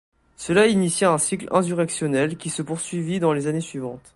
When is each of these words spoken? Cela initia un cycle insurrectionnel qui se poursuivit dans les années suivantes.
Cela 0.35 0.65
initia 0.65 1.11
un 1.13 1.19
cycle 1.19 1.47
insurrectionnel 1.51 2.35
qui 2.35 2.49
se 2.49 2.63
poursuivit 2.63 3.19
dans 3.19 3.33
les 3.33 3.45
années 3.45 3.61
suivantes. 3.61 4.09